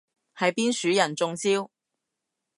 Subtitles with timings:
[0.35, 1.69] 係邊樹人中招？